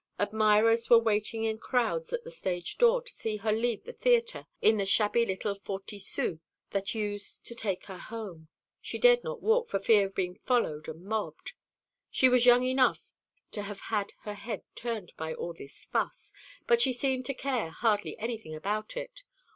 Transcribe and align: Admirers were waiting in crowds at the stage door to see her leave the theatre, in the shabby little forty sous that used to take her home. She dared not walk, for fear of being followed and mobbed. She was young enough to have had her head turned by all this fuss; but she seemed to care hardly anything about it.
Admirers 0.17 0.89
were 0.89 0.97
waiting 0.97 1.43
in 1.43 1.59
crowds 1.59 2.11
at 2.11 2.23
the 2.23 2.31
stage 2.31 2.79
door 2.79 3.03
to 3.03 3.13
see 3.13 3.37
her 3.37 3.51
leave 3.51 3.83
the 3.83 3.93
theatre, 3.93 4.47
in 4.59 4.77
the 4.77 4.85
shabby 4.87 5.27
little 5.27 5.53
forty 5.53 5.99
sous 5.99 6.39
that 6.71 6.95
used 6.95 7.45
to 7.45 7.53
take 7.53 7.85
her 7.85 7.99
home. 7.99 8.47
She 8.81 8.97
dared 8.97 9.23
not 9.23 9.43
walk, 9.43 9.69
for 9.69 9.77
fear 9.77 10.07
of 10.07 10.15
being 10.15 10.33
followed 10.33 10.87
and 10.87 11.05
mobbed. 11.05 11.53
She 12.09 12.27
was 12.27 12.47
young 12.47 12.63
enough 12.63 13.11
to 13.51 13.61
have 13.61 13.79
had 13.79 14.13
her 14.21 14.33
head 14.33 14.63
turned 14.73 15.13
by 15.17 15.35
all 15.35 15.53
this 15.53 15.85
fuss; 15.85 16.33
but 16.65 16.81
she 16.81 16.93
seemed 16.93 17.27
to 17.27 17.35
care 17.35 17.69
hardly 17.69 18.17
anything 18.17 18.55
about 18.55 18.97
it. 18.97 19.21